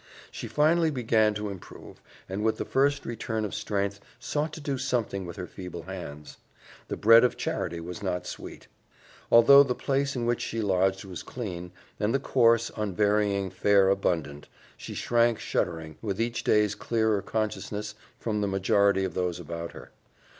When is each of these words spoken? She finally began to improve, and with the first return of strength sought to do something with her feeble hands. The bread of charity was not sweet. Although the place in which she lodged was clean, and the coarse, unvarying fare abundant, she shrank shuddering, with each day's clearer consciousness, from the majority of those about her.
She 0.31 0.47
finally 0.47 0.89
began 0.89 1.35
to 1.35 1.49
improve, 1.51 2.01
and 2.27 2.43
with 2.43 2.57
the 2.57 2.65
first 2.65 3.05
return 3.05 3.45
of 3.45 3.53
strength 3.53 3.99
sought 4.17 4.51
to 4.53 4.59
do 4.59 4.79
something 4.79 5.27
with 5.27 5.35
her 5.35 5.45
feeble 5.45 5.83
hands. 5.83 6.37
The 6.87 6.97
bread 6.97 7.23
of 7.23 7.37
charity 7.37 7.79
was 7.79 8.01
not 8.01 8.25
sweet. 8.25 8.65
Although 9.31 9.61
the 9.61 9.75
place 9.75 10.15
in 10.15 10.25
which 10.25 10.41
she 10.41 10.59
lodged 10.59 11.05
was 11.05 11.21
clean, 11.21 11.71
and 11.99 12.15
the 12.15 12.19
coarse, 12.19 12.71
unvarying 12.75 13.51
fare 13.51 13.89
abundant, 13.89 14.47
she 14.75 14.95
shrank 14.95 15.37
shuddering, 15.39 15.99
with 16.01 16.19
each 16.19 16.43
day's 16.43 16.73
clearer 16.73 17.21
consciousness, 17.21 17.93
from 18.17 18.41
the 18.41 18.47
majority 18.47 19.03
of 19.05 19.13
those 19.13 19.39
about 19.39 19.73
her. 19.73 19.91